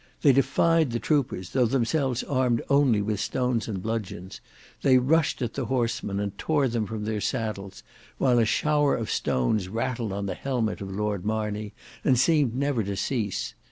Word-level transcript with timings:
They 0.23 0.33
defied 0.33 0.89
the 0.89 0.99
troopers, 0.99 1.51
though 1.51 1.67
themselves 1.67 2.23
armed 2.23 2.63
only 2.69 3.03
with 3.03 3.19
stones 3.19 3.67
and 3.67 3.83
bludgeons; 3.83 4.41
they 4.81 4.97
rushed 4.97 5.43
at 5.43 5.53
the 5.53 5.65
horsemen 5.65 6.19
and 6.19 6.35
tore 6.39 6.67
them 6.67 6.87
from 6.87 7.05
their 7.05 7.21
saddles, 7.21 7.83
while 8.17 8.39
a 8.39 8.45
shower 8.45 8.95
of 8.95 9.11
stones 9.11 9.67
rattled 9.69 10.11
on 10.11 10.25
the 10.25 10.33
helmet 10.33 10.81
of 10.81 10.89
Lord 10.89 11.23
Marney 11.23 11.75
and 12.03 12.17
seemed 12.17 12.55
never 12.55 12.81
to 12.83 12.95
cease. 12.95 13.53